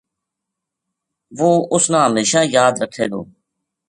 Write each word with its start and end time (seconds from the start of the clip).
وہ 1.37 1.49
اس 1.73 1.83
نا 1.91 1.99
ہمیشاں 2.07 2.45
یاد 2.55 2.73
رکھے 2.83 3.05
گو 3.11 3.21